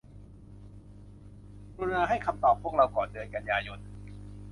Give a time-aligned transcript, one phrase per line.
[1.77, 3.79] กรุณาให้คำตอบพวกเราก่อนเดือนกันยายน